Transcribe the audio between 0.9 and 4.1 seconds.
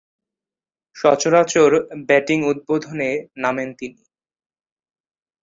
সচরাচর ব্যাটিং উদ্বোধনে নামেন তিনি।